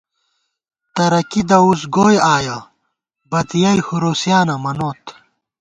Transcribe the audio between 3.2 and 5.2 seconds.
بتیَئ ہُرُوسیانہ منوت